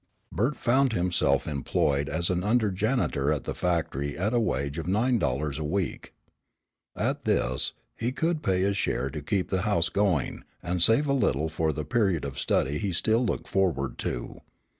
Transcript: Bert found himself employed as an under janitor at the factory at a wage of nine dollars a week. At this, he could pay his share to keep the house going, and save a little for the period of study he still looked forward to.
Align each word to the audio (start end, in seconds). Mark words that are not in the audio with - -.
Bert 0.31 0.55
found 0.55 0.93
himself 0.93 1.47
employed 1.47 2.09
as 2.09 2.31
an 2.31 2.43
under 2.43 2.71
janitor 2.71 3.31
at 3.31 3.43
the 3.43 3.53
factory 3.53 4.17
at 4.17 4.33
a 4.33 4.39
wage 4.39 4.79
of 4.79 4.87
nine 4.87 5.19
dollars 5.19 5.59
a 5.59 5.63
week. 5.63 6.11
At 6.95 7.25
this, 7.25 7.73
he 7.95 8.11
could 8.11 8.41
pay 8.41 8.61
his 8.61 8.75
share 8.77 9.11
to 9.11 9.21
keep 9.21 9.49
the 9.49 9.61
house 9.61 9.89
going, 9.89 10.43
and 10.63 10.81
save 10.81 11.05
a 11.05 11.13
little 11.13 11.49
for 11.49 11.71
the 11.71 11.85
period 11.85 12.25
of 12.25 12.39
study 12.39 12.79
he 12.79 12.93
still 12.93 13.23
looked 13.23 13.47
forward 13.47 13.99
to. 13.99 14.39